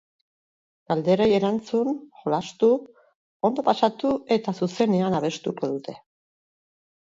[0.91, 2.71] Galderei erantzun, jolastu,
[3.51, 5.99] ondo pasatu eta zuzenean abestuko dute.